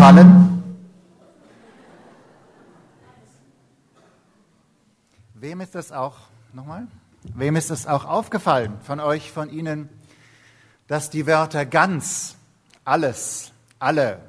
[0.00, 0.62] aufgefallen?
[5.34, 6.16] Wem ist es auch,
[6.54, 6.86] nochmal?
[7.34, 9.90] Wem ist es auch aufgefallen von euch, von Ihnen,
[10.86, 12.36] dass die Wörter ganz,
[12.86, 14.20] alles, alle,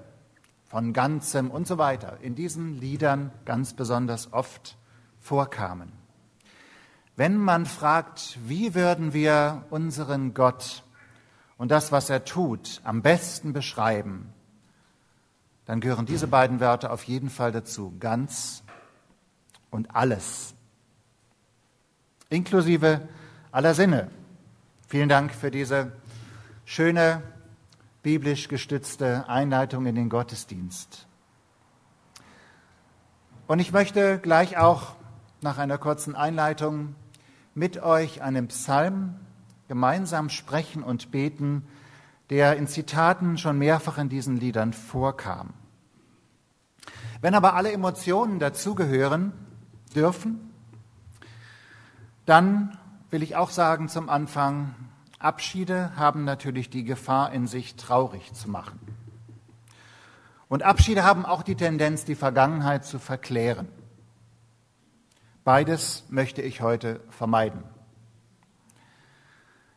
[0.68, 4.76] von ganzem und so weiter in diesen Liedern ganz besonders oft
[5.22, 5.94] vorkamen?
[7.16, 10.84] Wenn man fragt, wie würden wir unseren Gott
[11.58, 14.34] und das, was er tut, am besten beschreiben,
[15.72, 17.94] dann gehören diese beiden Wörter auf jeden Fall dazu.
[17.98, 18.62] Ganz
[19.70, 20.54] und alles.
[22.28, 23.08] Inklusive
[23.54, 24.12] aller Sinne.
[24.90, 25.94] Vielen Dank für diese
[26.66, 27.24] schöne,
[28.04, 31.08] biblisch gestützte Einleitung in den Gottesdienst.
[33.48, 34.96] Und ich möchte gleich auch
[35.40, 36.96] nach einer kurzen Einleitung
[37.56, 39.16] mit euch einen Psalm
[39.70, 41.66] gemeinsam sprechen und beten,
[42.30, 45.54] der in Zitaten schon mehrfach in diesen Liedern vorkam.
[47.22, 49.34] Wenn aber alle Emotionen dazugehören
[49.96, 50.52] dürfen,
[52.26, 52.78] dann
[53.10, 54.74] will ich auch sagen zum Anfang,
[55.20, 58.80] Abschiede haben natürlich die Gefahr in sich, traurig zu machen.
[60.48, 63.68] Und Abschiede haben auch die Tendenz, die Vergangenheit zu verklären.
[65.44, 67.64] Beides möchte ich heute vermeiden.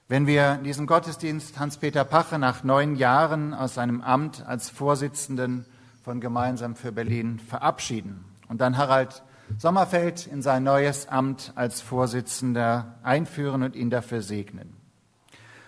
[0.08, 5.64] Wenn wir diesen Gottesdienst Hans-Peter Pache nach neun Jahren aus seinem Amt als Vorsitzenden
[6.04, 9.22] von Gemeinsam für Berlin verabschieden und dann Harald
[9.56, 14.76] Sommerfeld in sein neues Amt als Vorsitzender einführen und ihn dafür segnen.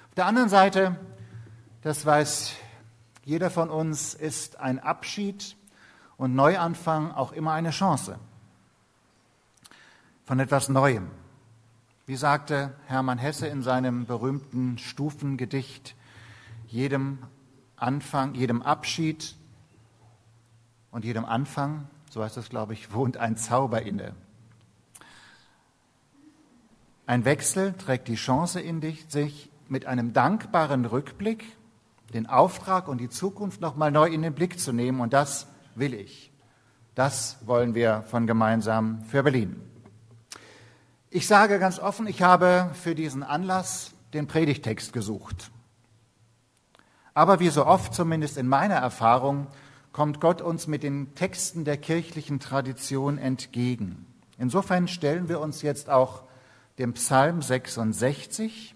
[0.08, 0.96] Auf der anderen Seite,
[1.80, 2.52] das weiß
[3.24, 5.56] jeder von uns, ist ein Abschied
[6.18, 8.18] und Neuanfang auch immer eine Chance
[10.26, 11.10] von etwas Neuem.
[12.04, 15.94] Wie sagte Hermann Hesse in seinem berühmten Stufengedicht,
[16.66, 17.20] jedem
[17.76, 19.34] Anfang, jedem Abschied
[20.96, 24.14] und jedem Anfang, so heißt es, glaube ich, wohnt ein Zauber inne.
[27.04, 31.44] Ein Wechsel trägt die Chance in sich, mit einem dankbaren Rückblick
[32.14, 35.00] den Auftrag und die Zukunft nochmal neu in den Blick zu nehmen.
[35.00, 36.32] Und das will ich.
[36.94, 39.60] Das wollen wir von gemeinsam für Berlin.
[41.10, 45.50] Ich sage ganz offen, ich habe für diesen Anlass den Predigtext gesucht.
[47.12, 49.48] Aber wie so oft, zumindest in meiner Erfahrung,
[49.96, 54.04] kommt Gott uns mit den Texten der kirchlichen Tradition entgegen.
[54.36, 56.24] Insofern stellen wir uns jetzt auch
[56.76, 58.74] dem Psalm 66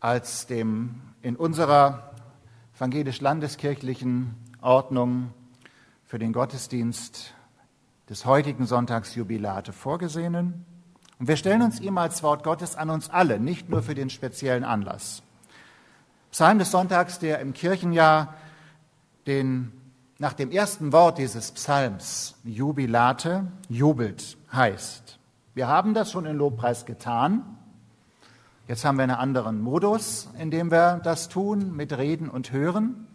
[0.00, 2.14] als dem in unserer
[2.76, 5.34] evangelisch-landeskirchlichen Ordnung
[6.06, 7.34] für den Gottesdienst
[8.08, 10.64] des heutigen Sonntagsjubilate vorgesehenen
[11.18, 14.08] und wir stellen uns ihm als Wort Gottes an uns alle, nicht nur für den
[14.08, 15.22] speziellen Anlass.
[16.30, 18.32] Psalm des Sonntags, der im Kirchenjahr
[19.26, 19.72] den,
[20.20, 25.18] nach dem ersten Wort dieses Psalms, Jubilate, jubelt, heißt.
[25.54, 27.56] Wir haben das schon in Lobpreis getan.
[28.68, 33.06] Jetzt haben wir einen anderen Modus, in dem wir das tun, mit Reden und Hören.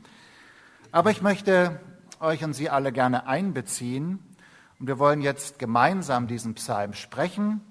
[0.91, 1.79] Aber ich möchte
[2.19, 4.17] euch und Sie alle gerne einbeziehen.
[4.79, 7.61] Und wir wollen jetzt gemeinsam diesen Psalm sprechen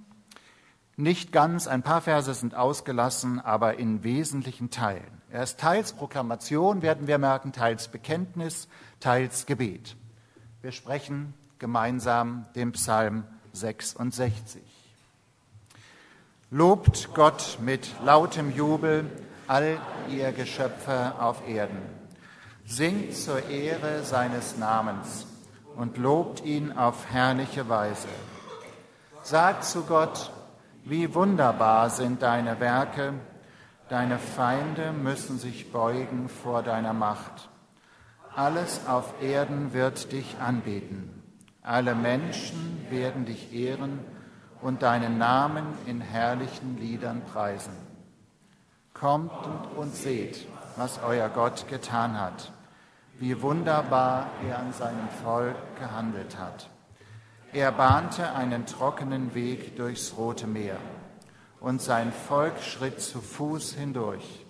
[0.96, 5.22] nicht ganz, ein paar Verse sind ausgelassen, aber in wesentlichen Teilen.
[5.34, 8.68] Er ist teils Proklamation, werden wir merken, teils Bekenntnis,
[9.00, 9.96] teils Gebet.
[10.62, 14.62] Wir sprechen gemeinsam den Psalm 66.
[16.52, 19.10] Lobt Gott mit lautem Jubel,
[19.48, 19.78] all
[20.08, 21.82] ihr Geschöpfe auf Erden.
[22.64, 25.26] Singt zur Ehre seines Namens
[25.74, 28.06] und lobt ihn auf herrliche Weise.
[29.24, 30.30] Sagt zu Gott,
[30.84, 33.14] wie wunderbar sind deine Werke,
[33.88, 37.48] deine Feinde müssen sich beugen vor deiner Macht.
[38.34, 41.22] Alles auf Erden wird dich anbeten.
[41.62, 44.00] Alle Menschen werden dich ehren
[44.60, 47.74] und deinen Namen in herrlichen Liedern preisen.
[48.92, 49.32] Kommt
[49.76, 50.46] und seht,
[50.76, 52.52] was euer Gott getan hat,
[53.18, 56.68] wie wunderbar er an seinem Volk gehandelt hat.
[57.52, 60.78] Er bahnte einen trockenen Weg durchs Rote Meer
[61.64, 64.44] und sein Volk schritt zu Fuß hindurch.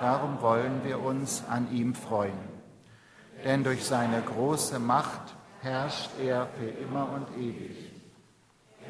[0.00, 2.38] Darum wollen wir uns an ihm freuen.
[3.42, 7.90] Denn durch seine große Macht herrscht er für immer und ewig.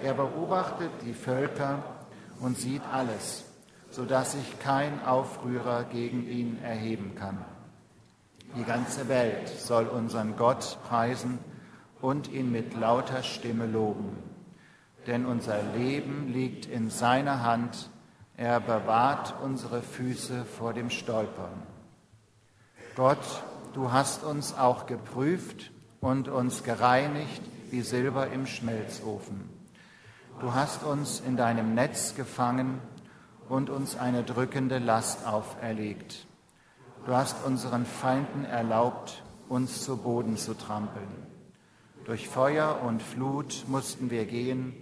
[0.02, 1.84] Er beobachtet die Völker
[2.40, 3.44] und sieht alles,
[3.90, 7.44] sodass sich kein Aufrührer gegen ihn erheben kann.
[8.56, 11.38] Die ganze Welt soll unseren Gott preisen
[12.00, 14.25] und ihn mit lauter Stimme loben.
[15.06, 17.90] Denn unser Leben liegt in seiner Hand,
[18.36, 21.62] er bewahrt unsere Füße vor dem Stolpern.
[22.96, 23.42] Gott,
[23.72, 25.70] du hast uns auch geprüft
[26.00, 29.48] und uns gereinigt wie Silber im Schmelzofen.
[30.40, 32.80] Du hast uns in deinem Netz gefangen
[33.48, 36.26] und uns eine drückende Last auferlegt.
[37.06, 41.08] Du hast unseren Feinden erlaubt, uns zu Boden zu trampeln.
[42.04, 44.74] Durch Feuer und Flut mussten wir gehen,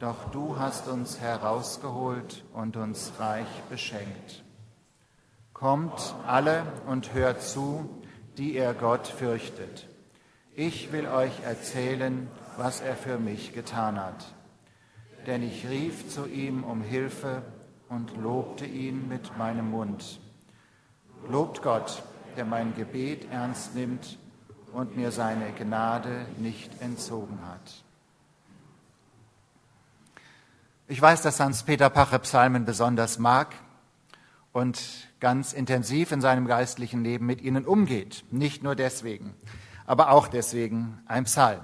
[0.00, 4.44] doch du hast uns herausgeholt und uns reich beschenkt.
[5.52, 7.88] Kommt alle und hört zu,
[8.36, 9.88] die ihr Gott fürchtet.
[10.54, 14.34] Ich will euch erzählen, was er für mich getan hat.
[15.26, 17.42] Denn ich rief zu ihm um Hilfe
[17.88, 20.20] und lobte ihn mit meinem Mund.
[21.28, 22.02] Lobt Gott,
[22.36, 24.18] der mein Gebet ernst nimmt
[24.72, 27.84] und mir seine Gnade nicht entzogen hat.
[30.90, 33.54] Ich weiß, dass Hans-Peter Pache Psalmen besonders mag
[34.52, 34.80] und
[35.20, 38.24] ganz intensiv in seinem geistlichen Leben mit ihnen umgeht.
[38.30, 39.34] Nicht nur deswegen,
[39.84, 41.60] aber auch deswegen ein Psalm.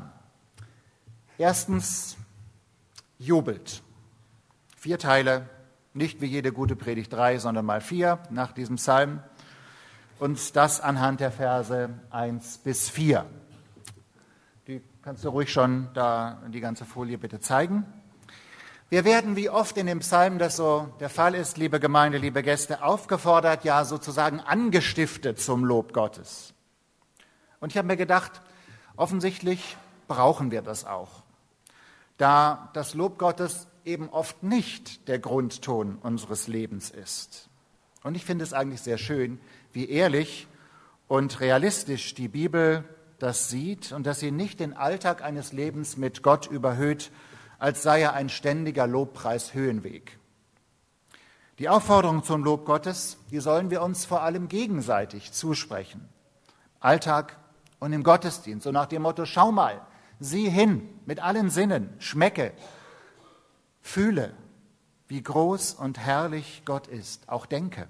[1.38, 2.18] Erstens,
[3.16, 3.82] jubelt.
[4.76, 5.48] Vier Teile,
[5.94, 9.22] nicht wie jede gute Predigt drei, sondern mal vier nach diesem Psalm.
[10.18, 13.24] Und das anhand der Verse 1 bis 4.
[14.66, 17.86] Die kannst du ruhig schon da die ganze Folie bitte zeigen.
[18.94, 22.44] Wir werden, wie oft in dem Psalm das so der Fall ist, liebe Gemeinde, liebe
[22.44, 26.54] Gäste, aufgefordert, ja sozusagen angestiftet zum Lob Gottes.
[27.58, 28.40] Und ich habe mir gedacht,
[28.94, 29.76] offensichtlich
[30.06, 31.24] brauchen wir das auch,
[32.18, 37.48] da das Lob Gottes eben oft nicht der Grundton unseres Lebens ist.
[38.04, 39.40] Und ich finde es eigentlich sehr schön,
[39.72, 40.46] wie ehrlich
[41.08, 42.84] und realistisch die Bibel
[43.18, 47.10] das sieht und dass sie nicht den Alltag eines Lebens mit Gott überhöht,
[47.64, 50.18] als sei er ein ständiger Lobpreis Höhenweg.
[51.58, 56.06] Die Aufforderung zum Lob Gottes, die sollen wir uns vor allem gegenseitig zusprechen.
[56.78, 57.38] Alltag
[57.78, 59.80] und im Gottesdienst, so nach dem Motto, schau mal,
[60.20, 62.52] sieh hin mit allen Sinnen, schmecke,
[63.80, 64.34] fühle,
[65.08, 67.88] wie groß und herrlich Gott ist, auch denke.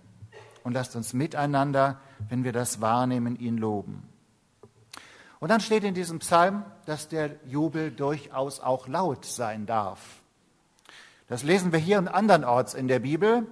[0.62, 4.08] Und lasst uns miteinander, wenn wir das wahrnehmen, ihn loben.
[5.40, 10.00] Und dann steht in diesem Psalm, dass der Jubel durchaus auch laut sein darf.
[11.28, 13.46] Das lesen wir hier und andernorts in der Bibel.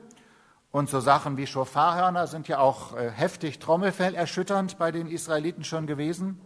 [0.70, 5.64] Und so Sachen wie Schofarhörner sind ja auch äh, heftig Trommelfell erschütternd bei den Israeliten
[5.64, 6.40] schon gewesen.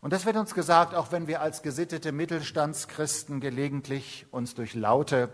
[0.00, 5.28] Und das wird uns gesagt, auch wenn wir als gesittete Mittelstandschristen gelegentlich uns durch laute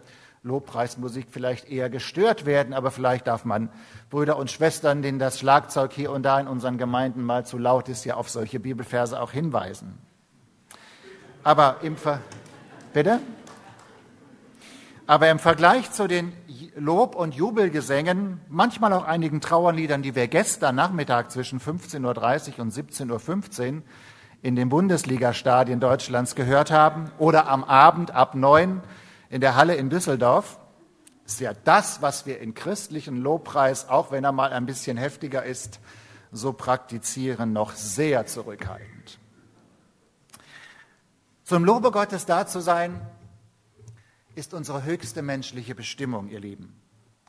[0.48, 3.70] Lobpreismusik vielleicht eher gestört werden, aber vielleicht darf man
[4.10, 7.88] Brüder und Schwestern, denen das Schlagzeug hier und da in unseren Gemeinden mal zu laut
[7.88, 9.98] ist, ja auf solche Bibelverse auch hinweisen.
[11.44, 12.20] Aber im Ver
[12.92, 13.20] Bitte?
[15.06, 16.32] Aber im Vergleich zu den
[16.76, 22.02] Lob- und Jubelgesängen, manchmal auch einigen Trauerliedern, die wir gestern Nachmittag zwischen 15.30
[22.52, 23.82] Uhr und 17.15 Uhr
[24.42, 28.80] in den Bundesliga-Stadien Deutschlands gehört haben oder am Abend ab neun
[29.30, 30.58] in der Halle in Düsseldorf,
[31.25, 35.44] ist ja das, was wir in christlichen Lobpreis, auch wenn er mal ein bisschen heftiger
[35.44, 35.80] ist,
[36.32, 39.19] so praktizieren, noch sehr zurückhaltend.
[41.44, 43.00] Zum Lobe Gottes da zu sein,
[44.34, 46.81] ist unsere höchste menschliche Bestimmung, ihr Lieben.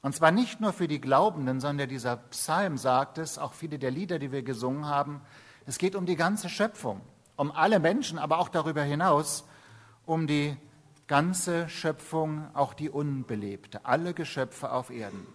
[0.02, 3.92] Und zwar nicht nur für die Glaubenden, sondern dieser Psalm sagt es, auch viele der
[3.92, 5.22] Lieder, die wir gesungen haben,
[5.66, 7.02] es geht um die ganze Schöpfung,
[7.36, 9.46] um alle Menschen, aber auch darüber hinaus,
[10.06, 10.56] um die
[11.10, 15.28] ganze Schöpfung, auch die unbelebte, alle Geschöpfe auf Erden.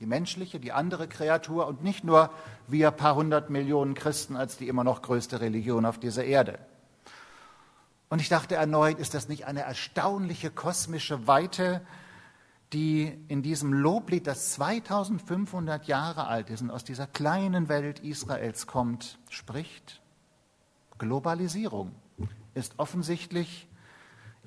[0.00, 2.30] Die menschliche, die andere Kreatur und nicht nur
[2.66, 6.58] wir paar hundert Millionen Christen als die immer noch größte Religion auf dieser Erde.
[8.10, 11.80] Und ich dachte erneut, ist das nicht eine erstaunliche kosmische Weite,
[12.72, 18.66] die in diesem Loblied, das 2500 Jahre alt ist und aus dieser kleinen Welt Israels
[18.66, 20.00] kommt, spricht?
[20.98, 21.92] Globalisierung
[22.54, 23.67] ist offensichtlich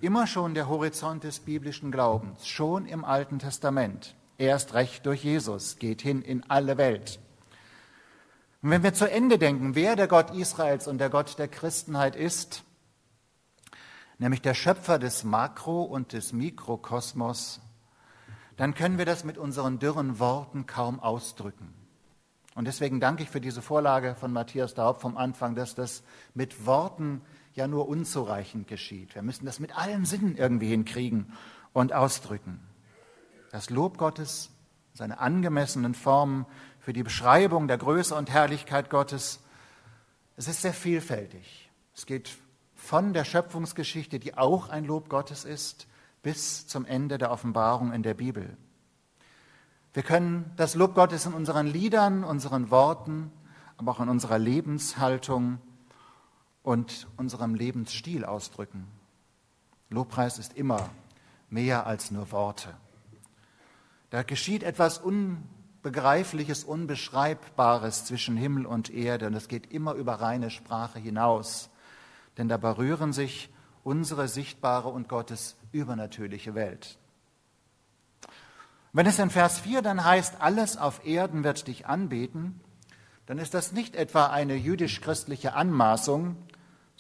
[0.02, 4.16] immer schon der Horizont des biblischen Glaubens, schon im Alten Testament.
[4.38, 7.20] Erst recht durch Jesus, geht hin in alle Welt.
[8.62, 12.16] Und wenn wir zu Ende denken, wer der Gott Israels und der Gott der Christenheit
[12.16, 12.64] ist,
[14.20, 17.60] nämlich der Schöpfer des Makro- und des Mikrokosmos,
[18.58, 21.74] dann können wir das mit unseren dürren Worten kaum ausdrücken.
[22.54, 26.04] Und deswegen danke ich für diese Vorlage von Matthias Daub vom Anfang, dass das
[26.34, 27.22] mit Worten
[27.54, 29.16] ja nur unzureichend geschieht.
[29.16, 31.34] Wir müssen das mit allen Sinnen irgendwie hinkriegen
[31.74, 32.60] und ausdrücken.
[33.52, 34.50] Das Lob Gottes,
[34.94, 36.46] seine angemessenen Formen
[36.80, 39.40] für die Beschreibung der Größe und Herrlichkeit Gottes,
[40.38, 41.70] es ist sehr vielfältig.
[41.94, 42.30] Es geht
[42.76, 45.88] von der Schöpfungsgeschichte, die auch ein Lob Gottes ist,
[46.24, 48.58] bis zum Ende der Offenbarung in der Bibel.
[49.94, 53.32] Wir können das Lob Gottes in unseren Liedern, unseren Worten,
[53.78, 55.60] aber auch in unserer Lebenshaltung
[56.64, 58.88] und unserem Lebensstil ausdrücken.
[59.90, 60.90] Lobpreis ist immer
[61.50, 62.74] mehr als nur Worte.
[64.10, 70.50] Da geschieht etwas Unbegreifliches, Unbeschreibbares zwischen Himmel und Erde und es geht immer über reine
[70.50, 71.70] Sprache hinaus.
[72.38, 73.50] Denn da berühren sich
[73.84, 76.98] unsere sichtbare und Gottes übernatürliche Welt.
[78.94, 82.60] Wenn es in Vers 4 dann heißt, alles auf Erden wird dich anbeten,
[83.26, 86.36] dann ist das nicht etwa eine jüdisch-christliche Anmaßung,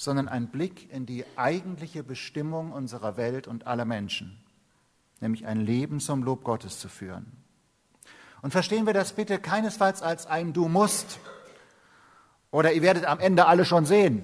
[0.01, 4.35] sondern ein Blick in die eigentliche Bestimmung unserer Welt und aller Menschen,
[5.19, 7.31] nämlich ein Leben zum Lob Gottes zu führen.
[8.41, 11.19] Und verstehen wir das bitte keinesfalls als ein Du musst
[12.49, 14.23] oder ihr werdet am Ende alle schon sehen.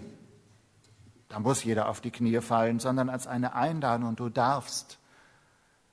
[1.30, 4.98] Da muss jeder auf die Knie fallen, sondern als eine Einladung und du darfst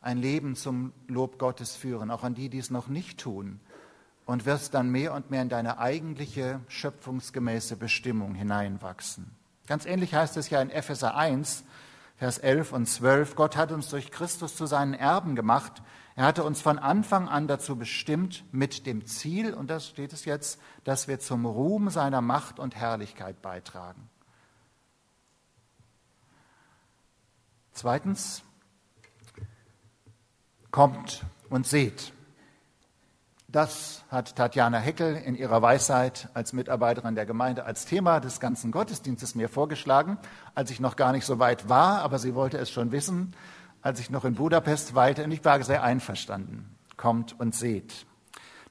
[0.00, 3.60] ein Leben zum Lob Gottes führen, auch an die, die es noch nicht tun,
[4.24, 9.43] und wirst dann mehr und mehr in deine eigentliche schöpfungsgemäße Bestimmung hineinwachsen.
[9.66, 11.64] Ganz ähnlich heißt es ja in Epheser 1,
[12.16, 15.83] Vers 11 und 12, Gott hat uns durch Christus zu seinen Erben gemacht.
[16.14, 20.25] Er hatte uns von Anfang an dazu bestimmt, mit dem Ziel, und das steht es
[20.25, 24.09] jetzt, dass wir zum Ruhm seiner Macht und Herrlichkeit beitragen.
[27.73, 28.42] Zweitens,
[30.71, 32.13] kommt und seht.
[33.54, 38.73] Das hat Tatjana Heckel in ihrer Weisheit als Mitarbeiterin der Gemeinde als Thema des ganzen
[38.73, 40.18] Gottesdienstes mir vorgeschlagen,
[40.56, 43.37] als ich noch gar nicht so weit war, aber sie wollte es schon wissen,
[43.80, 46.75] als ich noch in Budapest weilte und ich war sehr einverstanden.
[46.96, 48.06] Kommt und seht.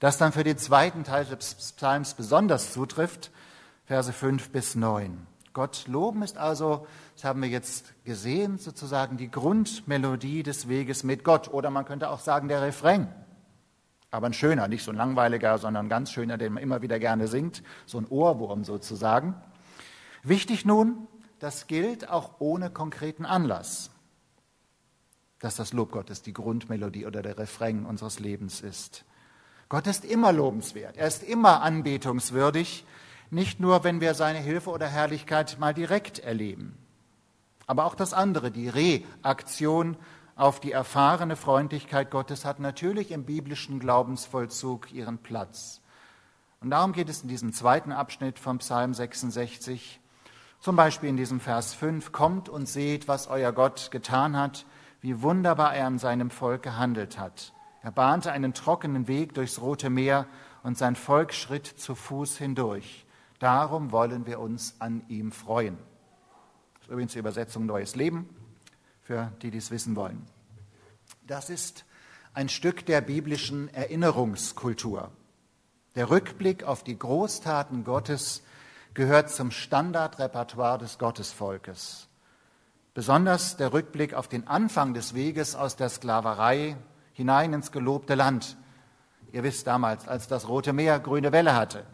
[0.02, 3.32] Das dann für den zweiten Teil des Psalms besonders zutrifft,
[3.86, 5.28] Verse 5 bis 9.
[5.54, 6.86] Gott loben ist also,
[7.16, 11.54] das haben wir jetzt gesehen, sozusagen die Grundmelodie des Weges mit Gott.
[11.54, 13.08] Oder man könnte auch sagen, der Refrain.
[14.14, 17.00] Aber ein schöner, nicht so ein langweiliger, sondern ein ganz schöner, den man immer wieder
[17.00, 17.64] gerne singt.
[17.88, 19.34] So ein Ohrwurm sozusagen.
[20.22, 21.08] Wichtig nun,
[21.40, 23.90] das gilt auch ohne konkreten Anlass,
[25.40, 29.04] dass das Lob Gottes die Grundmelodie oder der Refrain unseres Lebens ist.
[29.68, 32.86] Gott ist immer lobenswert, er ist immer anbetungswürdig,
[33.32, 36.78] nicht nur, wenn wir seine Hilfe oder Herrlichkeit mal direkt erleben,
[37.66, 39.98] aber auch das andere, die Reaktion
[40.36, 45.82] auf die erfahrene Freundlichkeit Gottes hat natürlich im biblischen Glaubensvollzug ihren Platz.
[46.60, 50.00] Und darum geht es in diesem zweiten Abschnitt vom Psalm 66,
[50.60, 54.66] zum Beispiel in diesem Vers 5, kommt und seht, was euer Gott getan hat,
[55.02, 57.54] wie wunderbar er an seinem Volk gehandelt hat.
[57.82, 60.26] Er bahnte einen trockenen Weg durchs Rote Meer
[60.64, 63.06] und sein Volk schritt zu Fuß hindurch.
[63.40, 65.78] Darum wollen wir uns an ihm freuen.
[66.76, 68.30] Das ist übrigens die Übersetzung Neues Leben,
[69.04, 70.26] für die, die es wissen wollen.
[71.28, 71.86] Das ist
[72.34, 75.12] ein Stück der biblischen Erinnerungskultur.
[75.96, 78.42] Der Rückblick auf die Großtaten Gottes
[78.94, 82.08] gehört zum Standardrepertoire des Gottesvolkes.
[82.94, 86.78] Besonders der Rückblick auf den Anfang des Weges aus der Sklaverei
[87.14, 88.58] hinein ins gelobte Land.
[89.32, 91.86] Ihr wisst damals, als das Rote Meer grüne Welle hatte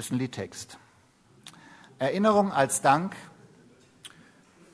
[0.00, 0.78] ist ein Liedtext.
[1.98, 3.14] Erinnerung als Dank.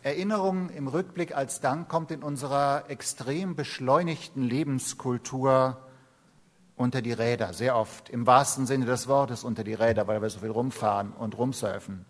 [0.07, 5.79] Erinnerung im Rückblick als Dank kommt in unserer extrem beschleunigten Lebenskultur
[6.77, 10.31] unter die Räder, sehr oft, im wahrsten Sinne des Wortes unter die Räder, weil wir
[10.31, 12.07] so viel rumfahren und rumsurfen.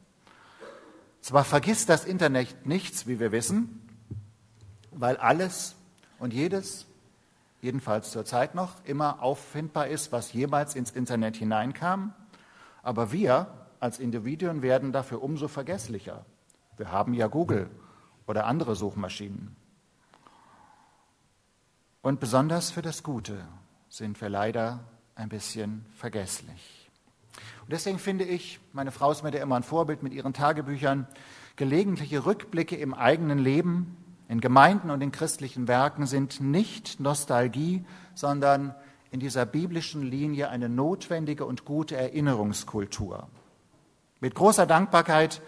[1.22, 3.88] Zwar vergisst das Internet nichts, wie wir wissen,
[4.90, 5.74] weil alles
[6.18, 6.84] und jedes,
[7.62, 12.12] jedenfalls zur Zeit noch, immer auffindbar ist, was jemals ins Internet hineinkam.
[12.82, 13.46] Aber wir
[13.80, 16.26] als Individuen werden dafür umso vergesslicher.
[16.76, 17.70] Wir haben ja Google
[18.26, 19.56] oder andere Suchmaschinen.
[22.02, 23.47] Und besonders für das Gute
[23.88, 26.90] sind wir leider ein bisschen vergesslich.
[27.62, 31.09] Und deswegen finde ich, meine Frau ist mir da immer ein Vorbild mit ihren Tagebüchern,
[31.56, 33.97] gelegentliche Rückblicke im eigenen Leben,
[34.28, 38.75] in Gemeinden und in christlichen Werken sind nicht Nostalgie, sondern
[39.11, 43.28] in dieser biblischen Linie eine notwendige und gute Erinnerungskultur.
[44.21, 45.42] Mit großer Dankbarkeit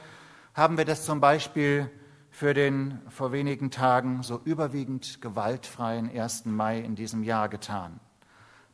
[0.55, 1.91] haben wir das zum Beispiel
[2.39, 6.45] für den vor wenigen Tagen so überwiegend gewaltfreien 1.
[6.45, 7.99] Mai in diesem Jahr getan.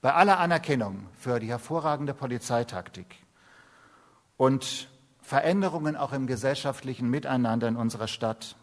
[0.03, 3.17] Bei aller Anerkennung für die hervorragende Polizeitaktik
[4.37, 4.91] und
[5.23, 8.57] Veränderungen auch im gesellschaftlichen Miteinander in unserer Stadt.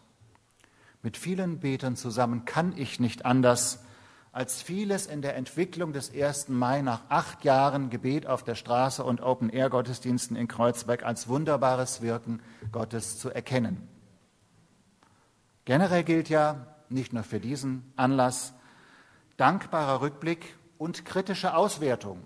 [1.02, 3.82] Mit vielen Betern zusammen kann ich nicht anders,
[4.30, 6.48] als vieles in der Entwicklung des 1.
[6.48, 12.40] Mai nach acht Jahren Gebet auf der Straße und Open-Air-Gottesdiensten in Kreuzberg als wunderbares Wirken
[12.70, 13.88] Gottes zu erkennen.
[15.64, 18.52] Generell gilt ja, nicht nur für diesen Anlass,
[19.36, 22.22] dankbarer Rückblick und kritische Auswertung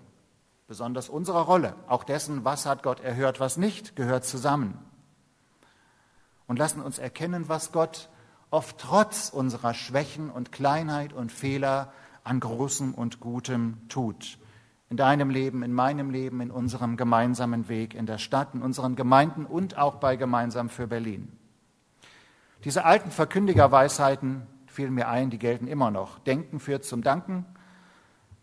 [0.67, 4.77] besonders unserer Rolle, auch dessen, was hat Gott erhört, was nicht, gehört zusammen.
[6.45, 8.09] Und lassen uns erkennen, was Gott
[8.51, 11.91] oft trotz unserer Schwächen und Kleinheit und Fehler
[12.23, 14.37] an Großem und Gutem tut.
[14.89, 18.95] In deinem Leben, in meinem Leben, in unserem gemeinsamen Weg in der Stadt, in unseren
[18.95, 21.31] Gemeinden und auch bei Gemeinsam für Berlin.
[22.67, 26.19] Diese alten Verkündigerweisheiten fielen mir ein, die gelten immer noch.
[26.19, 27.45] Denken führt zum Danken,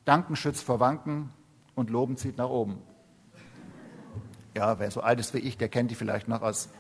[0.07, 1.29] Danken schützt vor Wanken
[1.75, 2.81] und Loben zieht nach oben.
[4.57, 6.71] Ja, wer so alt ist wie ich, der kennt die vielleicht noch aus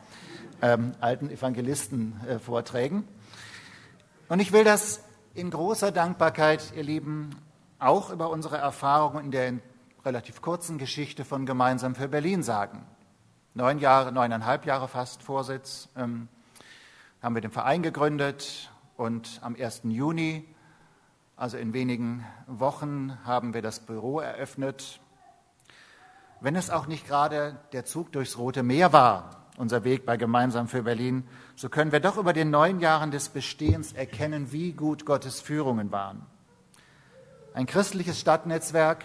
[0.62, 3.00] ähm, alten Evangelistenvorträgen.
[3.00, 7.28] Äh, und ich will das in großer Dankbarkeit, ihr Lieben,
[7.78, 9.52] auch über unsere Erfahrungen in der
[10.02, 12.86] relativ kurzen Geschichte von Gemeinsam für Berlin sagen.
[13.52, 16.28] Neun Jahre, neuneinhalb Jahre fast Vorsitz, ähm,
[17.24, 19.84] haben wir den Verein gegründet und am 1.
[19.84, 20.46] Juni,
[21.36, 25.00] also in wenigen Wochen, haben wir das Büro eröffnet.
[26.42, 30.68] Wenn es auch nicht gerade der Zug durchs Rote Meer war, unser Weg bei Gemeinsam
[30.68, 31.26] für Berlin,
[31.56, 35.90] so können wir doch über den neun Jahren des Bestehens erkennen, wie gut Gottes Führungen
[35.92, 36.26] waren.
[37.54, 39.02] Ein christliches Stadtnetzwerk,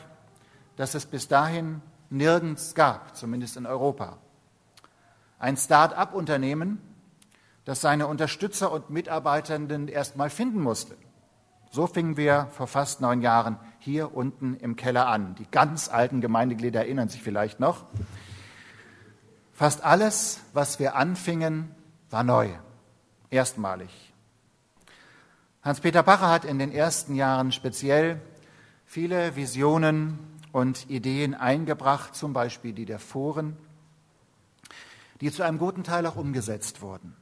[0.75, 4.17] das es bis dahin nirgends gab, zumindest in Europa.
[5.39, 6.81] Ein Start-up-Unternehmen,
[7.69, 10.97] das seine Unterstützer und Mitarbeitenden erst mal finden musste.
[11.69, 15.35] So fingen wir vor fast neun Jahren hier unten im Keller an.
[15.35, 17.85] Die ganz alten Gemeindeglieder erinnern sich vielleicht noch.
[19.53, 21.69] Fast alles, was wir anfingen,
[22.09, 22.49] war neu,
[23.29, 24.15] erstmalig.
[25.61, 28.19] Hans-Peter Bacher hat in den ersten Jahren speziell
[28.87, 30.17] viele Visionen
[30.51, 33.55] und Ideen eingebracht, zum Beispiel die der Foren,
[35.21, 37.15] die zu einem guten Teil auch umgesetzt wurden.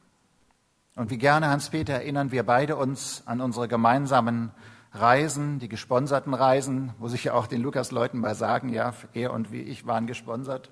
[0.98, 4.50] Und wie gerne, Hans-Peter, erinnern wir beide uns an unsere gemeinsamen
[4.92, 9.52] Reisen, die gesponserten Reisen, wo sich ja auch den Lukas-Leuten mal sagen, ja, er und
[9.52, 10.70] wie ich waren gesponsert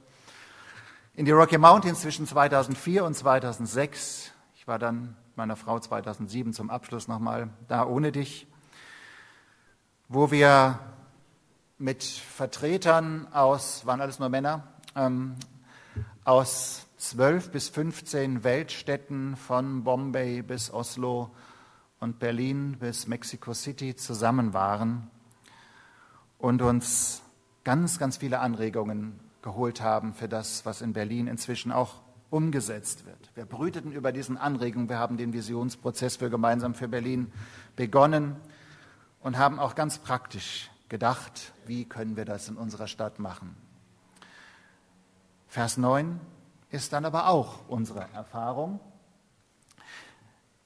[1.15, 4.33] in die Rocky Mountains zwischen 2004 und 2006.
[4.57, 8.49] Ich war dann meiner Frau 2007 zum Abschluss nochmal da ohne dich,
[10.09, 10.81] wo wir
[11.79, 14.65] mit Vertretern aus, waren alles nur Männer,
[14.97, 15.37] ähm,
[16.25, 21.31] aus zwölf bis 15 Weltstädten von Bombay bis Oslo
[22.01, 25.11] und Berlin bis Mexico City zusammen waren
[26.39, 27.23] und uns
[27.65, 33.31] ganz, ganz viele Anregungen geholt haben für das, was in Berlin inzwischen auch umgesetzt wird.
[33.35, 37.31] Wir brüteten über diesen Anregungen, wir haben den Visionsprozess für gemeinsam für Berlin
[37.77, 38.37] begonnen
[39.21, 43.55] und haben auch ganz praktisch gedacht, wie können wir das in unserer Stadt machen.
[45.49, 46.21] Vers 9
[46.77, 48.79] ist dann aber auch unsere Erfahrung.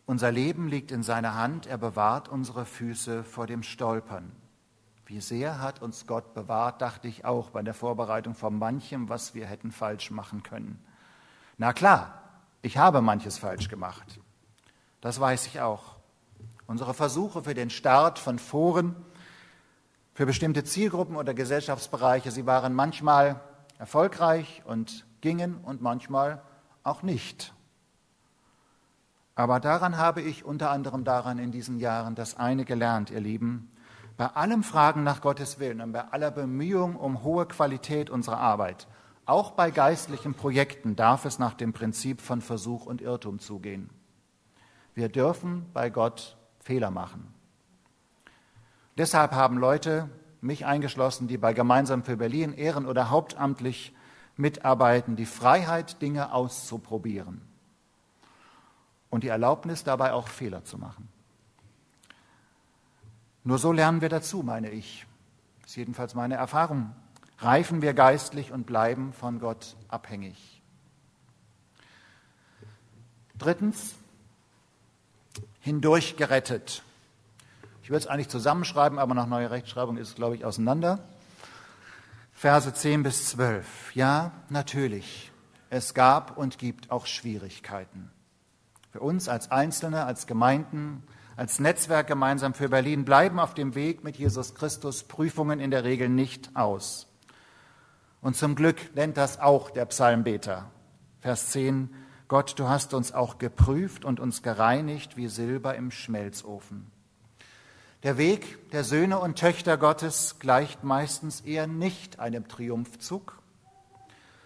[0.07, 4.33] Unser Leben liegt in seiner Hand, er bewahrt unsere Füße vor dem Stolpern.
[5.07, 9.35] Wie sehr hat uns Gott bewahrt, dachte ich auch bei der Vorbereitung von manchem, was
[9.35, 10.85] wir hätten falsch machen können.
[11.59, 12.23] Na klar,
[12.61, 14.19] ich habe manches falsch gemacht.
[15.01, 15.97] Das weiß ich auch.
[16.67, 18.97] Unsere Versuche für den Start von Foren,
[20.15, 23.41] für bestimmte Zielgruppen oder Gesellschaftsbereiche, sie waren manchmal
[23.79, 26.43] erfolgreich und gingen und manchmal
[26.83, 27.55] auch nicht.
[29.35, 33.71] Aber daran habe ich unter anderem daran in diesen Jahren das eine gelernt, ihr Lieben,
[34.17, 38.87] bei allem Fragen nach Gottes Willen und bei aller Bemühung um hohe Qualität unserer Arbeit,
[39.25, 43.89] auch bei geistlichen Projekten darf es nach dem Prinzip von Versuch und Irrtum zugehen.
[44.95, 47.33] Wir dürfen bei Gott Fehler machen.
[48.99, 50.11] Deshalb haben Leute,
[50.43, 53.95] mich eingeschlossen, die bei Gemeinsam für Berlin ehren- oder hauptamtlich
[54.41, 57.41] mitarbeiten, die Freiheit, Dinge auszuprobieren
[59.11, 61.09] und die Erlaubnis dabei auch Fehler zu machen.
[63.45, 65.07] Nur so lernen wir dazu, meine ich.
[65.63, 66.95] Das ist jedenfalls meine Erfahrung.
[67.39, 70.63] Reifen wir geistlich und bleiben von Gott abhängig.
[73.39, 73.95] Drittens,
[75.61, 76.83] hindurch gerettet.
[77.83, 81.01] Ich würde es eigentlich zusammenschreiben, aber nach neuer Rechtschreibung ist es, glaube ich, auseinander.
[82.41, 83.95] Verse 10 bis 12.
[83.95, 85.31] Ja, natürlich.
[85.69, 88.11] Es gab und gibt auch Schwierigkeiten.
[88.91, 91.03] Für uns als Einzelne, als Gemeinden,
[91.37, 95.85] als Netzwerk gemeinsam für Berlin bleiben auf dem Weg mit Jesus Christus Prüfungen in der
[95.85, 97.09] Regel nicht aus.
[98.23, 100.71] Und zum Glück nennt das auch der Psalmbeter.
[101.21, 101.95] Vers 10,
[102.27, 106.91] Gott, du hast uns auch geprüft und uns gereinigt wie Silber im Schmelzofen.
[108.03, 113.39] Der Weg der Söhne und Töchter Gottes gleicht meistens eher nicht einem Triumphzug,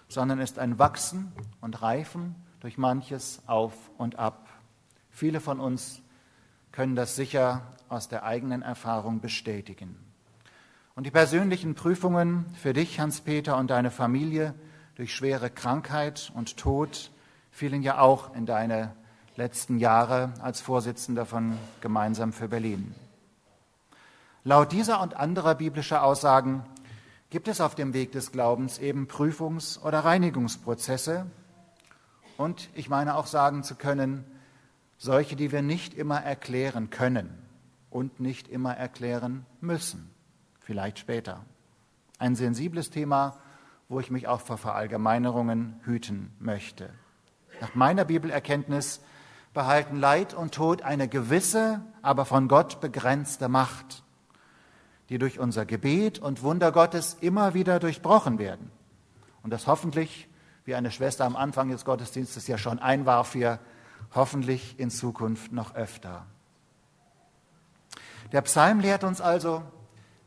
[0.08, 4.48] sondern ist ein Wachsen und Reifen durch manches auf und ab.
[5.08, 6.02] Viele von uns
[6.72, 9.96] können das sicher aus der eigenen Erfahrung bestätigen.
[10.96, 14.54] Und die persönlichen Prüfungen für dich, Hans-Peter, und deine Familie
[14.96, 17.12] durch schwere Krankheit und Tod
[17.52, 18.96] fielen ja auch in deine
[19.36, 22.96] letzten Jahre als Vorsitzender von Gemeinsam für Berlin.
[24.46, 26.66] Laut dieser und anderer biblischer Aussagen
[27.30, 31.24] gibt es auf dem Weg des Glaubens eben Prüfungs- oder Reinigungsprozesse
[32.36, 34.22] und ich meine auch sagen zu können,
[34.98, 37.38] solche, die wir nicht immer erklären können
[37.88, 40.10] und nicht immer erklären müssen,
[40.60, 41.46] vielleicht später.
[42.18, 43.38] Ein sensibles Thema,
[43.88, 46.90] wo ich mich auch vor Verallgemeinerungen hüten möchte.
[47.62, 49.00] Nach meiner Bibelerkenntnis
[49.54, 54.03] behalten Leid und Tod eine gewisse, aber von Gott begrenzte Macht,
[55.08, 58.70] die durch unser Gebet und Wunder Gottes immer wieder durchbrochen werden.
[59.42, 60.28] Und das hoffentlich,
[60.64, 63.58] wie eine Schwester am Anfang des Gottesdienstes ja schon einwarf, wir
[64.14, 66.26] hoffentlich in Zukunft noch öfter.
[68.32, 69.62] Der Psalm lehrt uns also,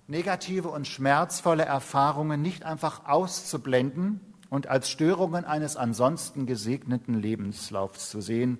[0.07, 8.21] negative und schmerzvolle Erfahrungen nicht einfach auszublenden und als Störungen eines ansonsten gesegneten Lebenslaufs zu
[8.21, 8.59] sehen,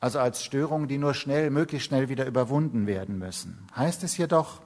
[0.00, 3.66] also als Störungen, die nur schnell, möglichst schnell wieder überwunden werden müssen.
[3.74, 4.60] Heißt es jedoch,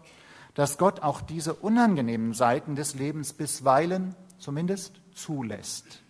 [0.59, 6.01] dass Gott auch diese unangenehmen Seiten des Lebens bisweilen zumindest zulässt.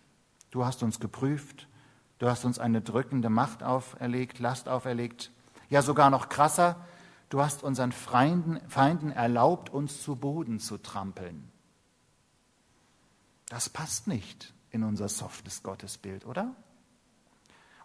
[0.50, 1.68] Du hast uns geprüft,
[2.18, 5.30] du hast uns eine drückende Macht auferlegt, Last auferlegt,
[5.68, 6.76] ja sogar noch krasser,
[7.28, 11.50] Du hast unseren Feinden, Feinden erlaubt, uns zu Boden zu trampeln.
[13.50, 16.54] Das passt nicht in unser softes Gottesbild, oder?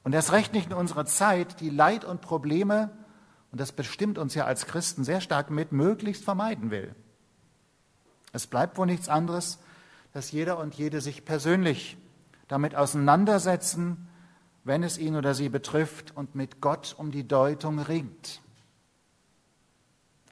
[0.03, 2.89] Und erst recht nicht in unsere Zeit, die Leid und Probleme,
[3.53, 6.95] und das bestimmt uns ja als Christen sehr stark mit, möglichst vermeiden will.
[8.31, 9.59] Es bleibt wohl nichts anderes,
[10.11, 11.95] dass jeder und jede sich persönlich
[12.47, 14.07] damit auseinandersetzen,
[14.63, 18.41] wenn es ihn oder sie betrifft und mit Gott um die Deutung ringt.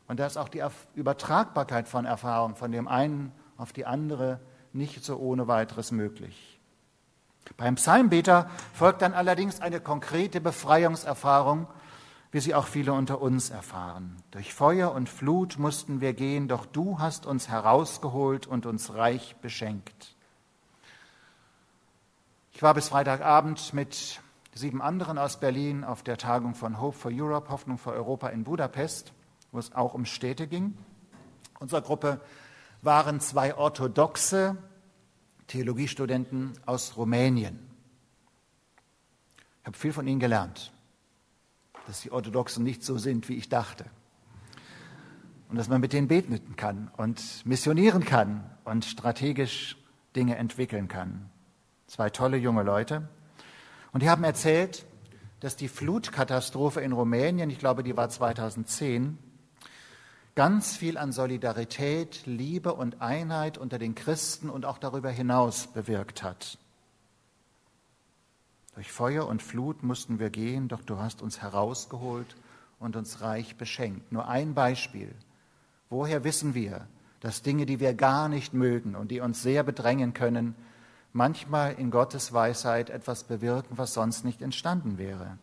[0.08, 0.64] Und da ist auch die
[0.96, 4.40] Übertragbarkeit von Erfahrung von dem einen auf die andere
[4.74, 6.60] nicht so ohne weiteres möglich.
[7.56, 11.68] Beim Psalmbeter folgt dann allerdings eine konkrete Befreiungserfahrung,
[12.32, 14.16] wie sie auch viele unter uns erfahren.
[14.32, 19.36] Durch Feuer und Flut mussten wir gehen, doch du hast uns herausgeholt und uns reich
[19.42, 20.16] beschenkt.
[22.54, 24.22] Ich war bis Freitagabend mit
[24.54, 28.44] sieben anderen aus Berlin auf der Tagung von Hope for Europe, Hoffnung für Europa in
[28.44, 29.14] Budapest
[29.52, 30.78] wo es auch um Städte ging.
[31.60, 32.22] Unsere Gruppe
[32.82, 34.58] waren zwei orthodoxe
[35.48, 37.60] Theologiestudenten aus Rumänien.
[39.62, 40.72] Ich habe viel von ihnen gelernt,
[41.92, 43.84] dass die Orthodoxen nicht so sind, wie ich dachte.
[45.50, 49.76] Und dass man mit denen beten kann und missionieren kann und strategisch
[50.16, 51.30] Dinge entwickeln kann.
[51.88, 53.10] Zwei tolle junge Leute.
[53.92, 54.86] Und die haben erzählt,
[55.42, 59.18] dass die Flutkatastrophe in Rumänien, ich glaube, die war 2010,
[60.34, 66.24] ganz viel an Solidarität, Liebe und Einheit unter den Christen und auch darüber hinaus bewirkt
[66.24, 66.58] hat.
[68.76, 72.38] Durch Feuer und Flut mussten wir gehen, doch du hast uns herausgeholt
[72.80, 74.12] und uns reich beschenkt.
[74.12, 75.14] Nur ein Beispiel.
[75.90, 76.88] Woher wissen wir,
[77.20, 80.56] dass Dinge, die wir gar nicht mögen und die uns sehr bedrängen können,
[81.12, 85.38] manchmal in Gottes Weisheit etwas bewirken, was sonst nicht entstanden wäre?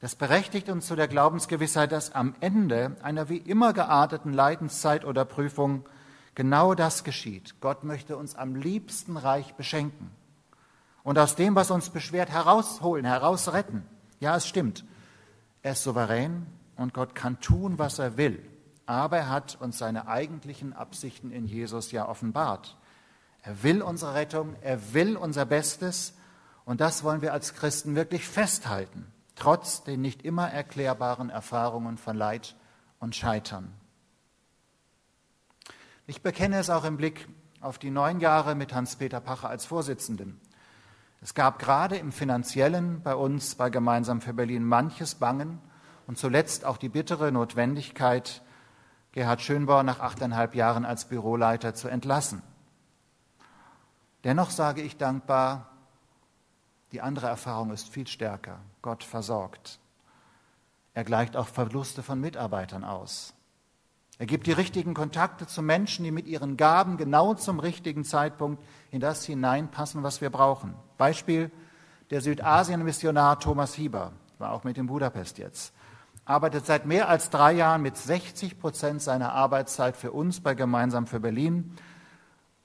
[0.00, 5.24] Das berechtigt uns zu der Glaubensgewissheit, dass am Ende einer wie immer gearteten Leidenszeit oder
[5.24, 5.88] Prüfung
[6.34, 7.54] genau das geschieht.
[7.60, 10.10] Gott möchte uns am liebsten reich beschenken
[11.02, 13.84] und aus dem, was uns beschwert, herausholen, herausretten.
[14.20, 14.84] Ja, es stimmt.
[15.62, 18.44] Er ist souverän und Gott kann tun, was er will.
[18.86, 22.76] Aber er hat uns seine eigentlichen Absichten in Jesus ja offenbart.
[23.42, 26.14] Er will unsere Rettung, er will unser Bestes
[26.64, 29.12] und das wollen wir als Christen wirklich festhalten
[29.42, 32.54] trotz den nicht immer erklärbaren Erfahrungen von Leid
[33.00, 33.72] und Scheitern.
[36.06, 37.28] Ich bekenne es auch im Blick
[37.60, 40.40] auf die neun Jahre mit Hans-Peter Pacher als Vorsitzenden.
[41.24, 45.60] Es gab gerade im finanziellen bei uns bei Gemeinsam für Berlin manches Bangen
[46.08, 48.42] und zuletzt auch die bittere Notwendigkeit,
[49.12, 52.42] Gerhard Schönbauer nach achteinhalb Jahren als Büroleiter zu entlassen.
[54.24, 55.68] Dennoch sage ich dankbar,
[56.90, 58.58] die andere Erfahrung ist viel stärker.
[58.82, 59.78] Gott versorgt.
[60.92, 63.32] Er gleicht auch Verluste von Mitarbeitern aus.
[64.18, 68.62] Er gibt die richtigen Kontakte zu Menschen, die mit ihren Gaben genau zum richtigen Zeitpunkt
[68.90, 70.74] in das hineinpassen, was wir brauchen.
[71.02, 71.50] Beispiel
[72.10, 75.74] der Südasien-Missionar Thomas Hieber, war auch mit in Budapest jetzt,
[76.24, 81.08] arbeitet seit mehr als drei Jahren mit 60 Prozent seiner Arbeitszeit für uns bei Gemeinsam
[81.08, 81.76] für Berlin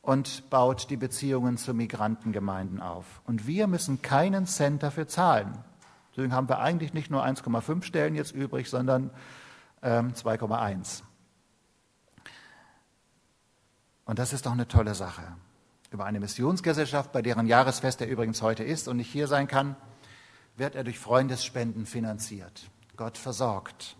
[0.04, 3.06] und baut die Beziehungen zu Migrantengemeinden auf.
[3.26, 5.58] Und wir müssen keinen Cent dafür zahlen.
[6.12, 9.10] Deswegen haben wir eigentlich nicht nur 1,5 Stellen jetzt übrig, sondern
[9.82, 11.02] ähm, 2,1.
[14.06, 15.23] Und das ist doch eine tolle Sache.
[15.89, 19.76] Über eine Missionsgesellschaft, bei deren Jahresfest er übrigens heute ist und nicht hier sein kann,
[20.58, 22.69] wird er durch Freundesspenden finanziert.
[22.97, 23.95] Gott versorgt.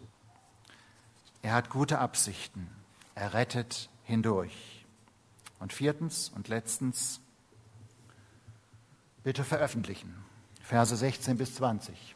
[1.41, 2.69] Er hat gute Absichten.
[3.15, 4.86] Er rettet hindurch.
[5.60, 7.19] Und viertens und letztens,
[9.23, 10.15] bitte veröffentlichen.
[10.62, 12.15] Verse 16 bis 20.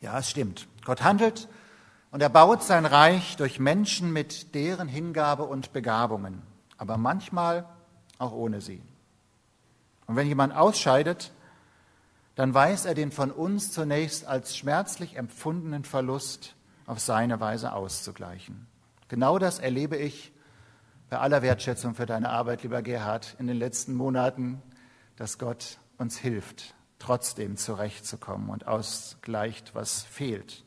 [0.00, 0.66] Ja, es stimmt.
[0.84, 1.48] Gott handelt
[2.10, 6.42] und er baut sein Reich durch Menschen mit deren Hingabe und Begabungen,
[6.82, 7.64] aber manchmal
[8.18, 8.82] auch ohne sie.
[10.08, 11.30] Und wenn jemand ausscheidet,
[12.34, 18.66] dann weiß er den von uns zunächst als schmerzlich empfundenen Verlust auf seine Weise auszugleichen.
[19.06, 20.32] Genau das erlebe ich
[21.08, 24.60] bei aller Wertschätzung für deine Arbeit, lieber Gerhard, in den letzten Monaten,
[25.14, 30.64] dass Gott uns hilft, trotzdem zurechtzukommen und ausgleicht, was fehlt.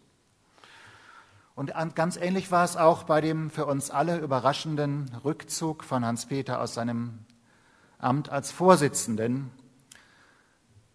[1.56, 6.60] Und ganz ähnlich war es auch bei dem für uns alle überraschenden Rückzug von Hans-Peter
[6.60, 7.20] aus seinem
[7.98, 9.52] Amt als Vorsitzenden.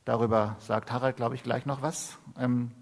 [0.05, 2.19] Darüber sagt Harald, glaube ich, gleich noch was.
[2.39, 2.73] Ähm,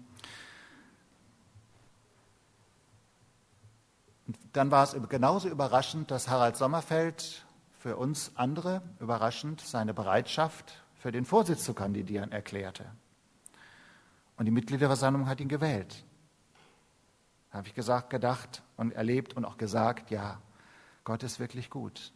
[4.51, 7.45] dann war es genauso überraschend, dass Harald Sommerfeld
[7.77, 12.85] für uns andere überraschend seine Bereitschaft für den Vorsitz zu kandidieren erklärte.
[14.35, 16.03] Und die Mitgliederversammlung hat ihn gewählt.
[17.51, 20.39] Da habe ich gesagt, gedacht und erlebt und auch gesagt, ja,
[21.03, 22.13] Gott ist wirklich gut.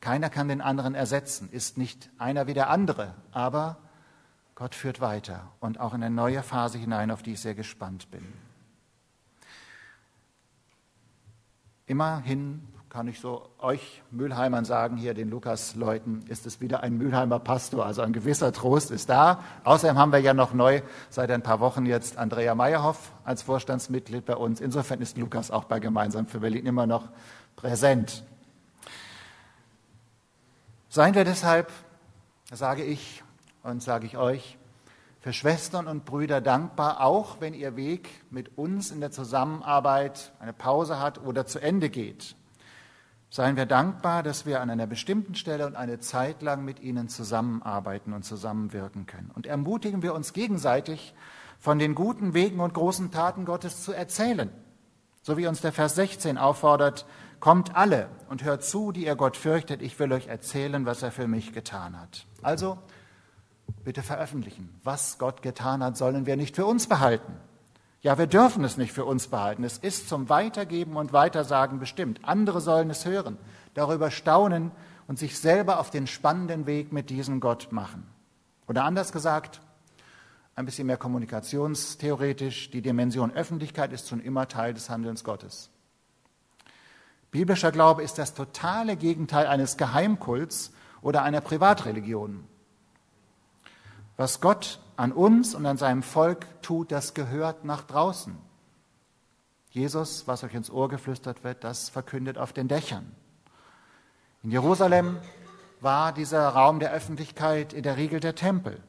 [0.00, 3.78] Keiner kann den anderen ersetzen, ist nicht einer wie der andere, aber
[4.54, 8.10] Gott führt weiter und auch in eine neue Phase hinein, auf die ich sehr gespannt
[8.10, 8.24] bin.
[11.86, 17.38] Immerhin kann ich so euch Mülheimern sagen, hier den Lukas-Leuten, ist es wieder ein Mülheimer
[17.38, 17.84] Pastor.
[17.84, 19.44] Also ein gewisser Trost ist da.
[19.64, 24.24] Außerdem haben wir ja noch neu seit ein paar Wochen jetzt Andrea Meyerhoff als Vorstandsmitglied
[24.24, 24.60] bei uns.
[24.60, 27.08] Insofern ist Lukas auch bei Gemeinsam für Berlin immer noch
[27.56, 28.24] präsent.
[30.88, 31.70] Seien wir deshalb,
[32.50, 33.22] sage ich
[33.62, 34.56] und sage ich euch,
[35.20, 40.54] für Schwestern und Brüder dankbar, auch wenn ihr Weg mit uns in der Zusammenarbeit eine
[40.54, 42.34] Pause hat oder zu Ende geht.
[43.30, 47.08] Seien wir dankbar, dass wir an einer bestimmten Stelle und eine Zeit lang mit ihnen
[47.08, 49.30] zusammenarbeiten und zusammenwirken können.
[49.34, 51.14] Und ermutigen wir uns gegenseitig,
[51.58, 54.50] von den guten Wegen und großen Taten Gottes zu erzählen.
[55.22, 57.04] So wie uns der Vers 16 auffordert,
[57.40, 61.10] kommt alle und hört zu, die ihr Gott fürchtet, ich will euch erzählen, was er
[61.10, 62.26] für mich getan hat.
[62.42, 62.78] Also,
[63.84, 64.80] bitte veröffentlichen.
[64.84, 67.34] Was Gott getan hat, sollen wir nicht für uns behalten.
[68.08, 69.64] Ja, wir dürfen es nicht für uns behalten.
[69.64, 72.20] Es ist zum Weitergeben und Weitersagen bestimmt.
[72.22, 73.36] Andere sollen es hören,
[73.74, 74.70] darüber staunen
[75.06, 78.06] und sich selber auf den spannenden Weg mit diesem Gott machen.
[78.66, 79.60] Oder anders gesagt,
[80.54, 85.68] ein bisschen mehr kommunikationstheoretisch, die Dimension Öffentlichkeit ist schon immer Teil des Handelns Gottes.
[87.30, 92.42] Biblischer Glaube ist das totale Gegenteil eines Geheimkults oder einer Privatreligion.
[94.16, 98.36] Was Gott an uns und an seinem Volk tut, das gehört nach draußen.
[99.70, 103.14] Jesus, was euch ins Ohr geflüstert wird, das verkündet auf den Dächern.
[104.42, 105.18] In Jerusalem
[105.80, 108.82] war dieser Raum der Öffentlichkeit in der Regel der Tempel.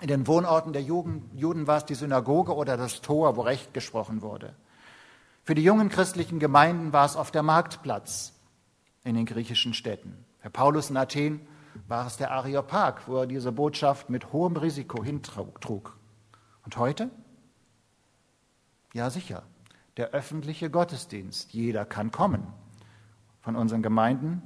[0.00, 4.22] In den Wohnorten der Juden war es die Synagoge oder das Tor, wo Recht gesprochen
[4.22, 4.54] wurde.
[5.42, 8.34] Für die jungen christlichen Gemeinden war es auf der Marktplatz
[9.02, 10.24] in den griechischen Städten.
[10.38, 11.40] Herr Paulus in Athen
[11.88, 15.96] war es der Areopag, wo er diese Botschaft mit hohem Risiko hintrug.
[16.64, 17.10] Und heute?
[18.94, 19.42] Ja, sicher.
[19.96, 21.52] Der öffentliche Gottesdienst.
[21.52, 22.46] Jeder kann kommen
[23.40, 24.42] von unseren Gemeinden,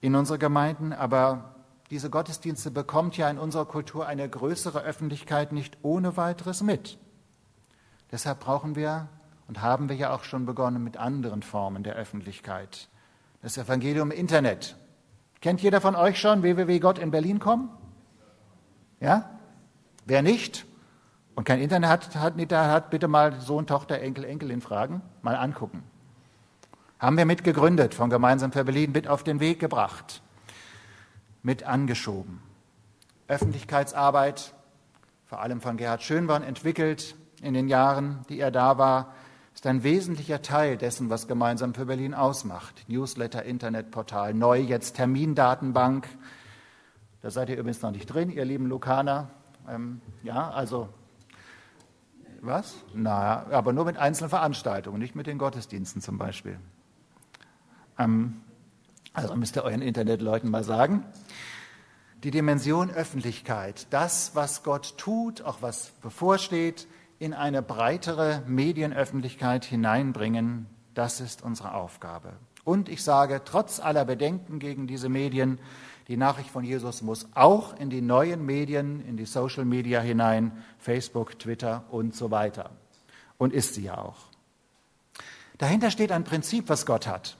[0.00, 1.54] in unsere Gemeinden, aber
[1.90, 6.98] diese Gottesdienste bekommt ja in unserer Kultur eine größere Öffentlichkeit nicht ohne weiteres mit.
[8.12, 9.08] Deshalb brauchen wir
[9.48, 12.88] und haben wir ja auch schon begonnen mit anderen Formen der Öffentlichkeit.
[13.42, 14.76] Das Evangelium im Internet,
[15.40, 17.70] Kennt jeder von euch schon www.gott in Berlin kommen?
[19.00, 19.30] Ja?
[20.04, 20.66] Wer nicht
[21.36, 25.82] und kein Internet hat, hat, hat, bitte mal Sohn, Tochter, Enkel, Enkelin fragen, mal angucken.
[26.98, 30.22] Haben wir mitgegründet, von Gemeinsam für Berlin mit auf den Weg gebracht,
[31.42, 32.40] mit angeschoben.
[33.28, 34.54] Öffentlichkeitsarbeit,
[35.26, 39.12] vor allem von Gerhard Schönborn, entwickelt in den Jahren, die er da war,
[39.66, 42.84] ein wesentlicher Teil dessen, was gemeinsam für Berlin ausmacht.
[42.88, 46.08] Newsletter, Internetportal, neu jetzt Termindatenbank.
[47.22, 49.30] Da seid ihr übrigens noch nicht drin, ihr lieben Lukaner.
[49.68, 50.88] Ähm, ja, also
[52.40, 52.74] was?
[52.94, 56.58] Na, aber nur mit einzelnen Veranstaltungen, nicht mit den Gottesdiensten zum Beispiel.
[57.98, 58.42] Ähm,
[59.12, 61.04] also müsst ihr euren Internetleuten mal sagen.
[62.22, 66.86] Die Dimension Öffentlichkeit, das, was Gott tut, auch was bevorsteht,
[67.18, 72.32] in eine breitere Medienöffentlichkeit hineinbringen, Das ist unsere Aufgabe.
[72.64, 75.58] Und ich sage, trotz aller Bedenken gegen diese Medien,
[76.08, 80.64] die Nachricht von Jesus muss auch in die neuen Medien, in die Social Media hinein,
[80.78, 82.70] Facebook, Twitter und so weiter.
[83.38, 84.16] Und ist sie ja auch.
[85.58, 87.36] Dahinter steht ein Prinzip, was Gott hat,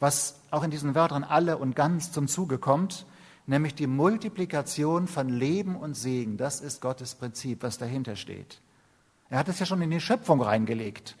[0.00, 3.06] was auch in diesen Wörtern alle und ganz zum Zuge kommt,
[3.46, 6.36] nämlich die Multiplikation von Leben und Segen.
[6.36, 8.60] Das ist Gottes Prinzip, was dahinter steht.
[9.30, 11.16] Er hat es ja schon in die Schöpfung reingelegt.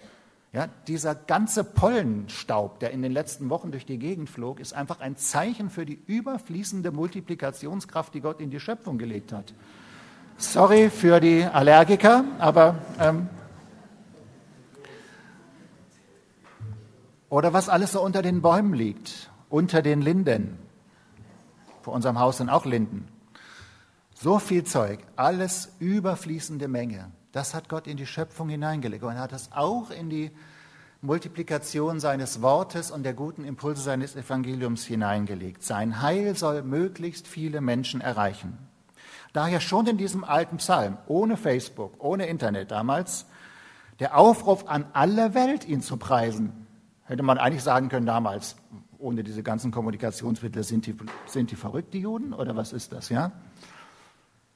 [0.52, 5.00] Ja, dieser ganze Pollenstaub, der in den letzten Wochen durch die Gegend flog, ist einfach
[5.00, 9.54] ein Zeichen für die überfließende Multiplikationskraft, die Gott in die Schöpfung gelegt hat.
[10.36, 13.30] Sorry für die Allergiker, aber ähm,
[17.30, 20.58] oder was alles so unter den Bäumen liegt, unter den Linden.
[21.82, 23.08] Vor unserem Haus sind auch Linden.
[24.14, 27.10] So viel Zeug, alles überfließende Menge.
[27.32, 29.02] Das hat Gott in die Schöpfung hineingelegt.
[29.02, 30.30] Und er hat das auch in die
[31.00, 35.64] Multiplikation seines Wortes und der guten Impulse seines Evangeliums hineingelegt.
[35.64, 38.56] Sein Heil soll möglichst viele Menschen erreichen.
[39.32, 43.26] Daher schon in diesem alten Psalm, ohne Facebook, ohne Internet damals,
[43.98, 46.66] der Aufruf an alle Welt, ihn zu preisen.
[47.04, 48.56] Hätte man eigentlich sagen können damals,
[49.02, 53.08] ohne diese ganzen Kommunikationsmittel, sind die, sind die verrückt, die Juden, oder was ist das,
[53.08, 53.32] ja?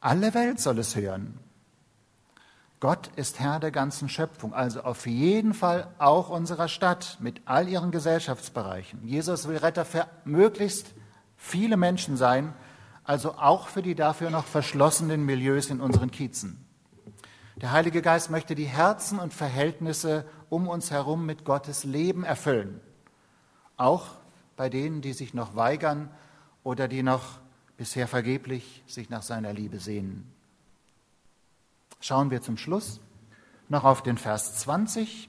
[0.00, 1.38] Alle Welt soll es hören.
[2.78, 7.68] Gott ist Herr der ganzen Schöpfung, also auf jeden Fall auch unserer Stadt mit all
[7.68, 9.06] ihren Gesellschaftsbereichen.
[9.06, 10.94] Jesus will Retter für möglichst
[11.36, 12.52] viele Menschen sein,
[13.02, 16.64] also auch für die dafür noch verschlossenen Milieus in unseren Kiezen.
[17.56, 22.80] Der Heilige Geist möchte die Herzen und Verhältnisse um uns herum mit Gottes Leben erfüllen,
[23.78, 24.08] auch
[24.56, 26.10] bei denen, die sich noch weigern
[26.64, 27.38] oder die noch
[27.76, 30.32] bisher vergeblich sich nach seiner Liebe sehnen.
[32.00, 33.00] Schauen wir zum Schluss
[33.68, 35.28] noch auf den Vers 20,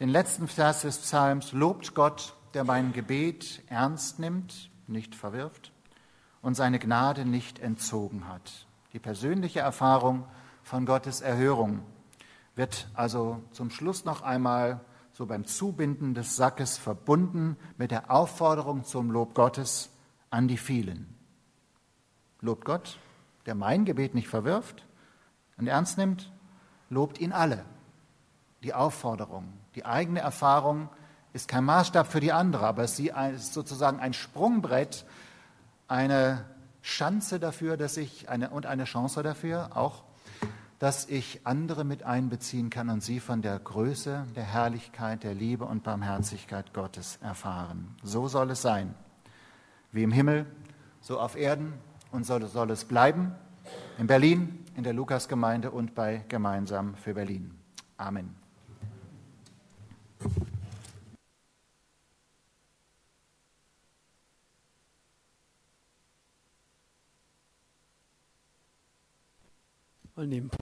[0.00, 1.52] den letzten Vers des Psalms.
[1.52, 5.72] Lobt Gott, der mein Gebet ernst nimmt, nicht verwirft
[6.42, 8.66] und seine Gnade nicht entzogen hat.
[8.92, 10.24] Die persönliche Erfahrung
[10.62, 11.82] von Gottes Erhörung
[12.54, 14.80] wird also zum Schluss noch einmal
[15.16, 19.88] so beim Zubinden des Sackes verbunden mit der Aufforderung zum Lob Gottes
[20.28, 21.06] an die vielen.
[22.42, 22.98] Lobt Gott,
[23.46, 24.84] der mein Gebet nicht verwirft
[25.56, 26.30] und ernst nimmt,
[26.90, 27.64] lobt ihn alle.
[28.62, 30.90] Die Aufforderung, die eigene Erfahrung
[31.32, 35.06] ist kein Maßstab für die andere, aber sie ist sozusagen ein Sprungbrett,
[35.88, 36.44] eine
[36.82, 40.04] Schanze dafür, dass ich eine, und eine Chance dafür auch,
[40.78, 45.64] dass ich andere mit einbeziehen kann und sie von der Größe, der Herrlichkeit, der Liebe
[45.64, 47.96] und Barmherzigkeit Gottes erfahren.
[48.02, 48.94] So soll es sein.
[49.92, 50.46] Wie im Himmel,
[51.00, 51.72] so auf Erden
[52.10, 53.32] und so soll es bleiben.
[53.98, 57.52] In Berlin, in der Lukasgemeinde und bei Gemeinsam für Berlin.
[57.96, 58.34] Amen.
[70.16, 70.50] Mal.